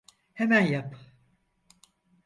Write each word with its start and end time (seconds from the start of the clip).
Hemen 0.33 0.61
yap! 0.61 0.95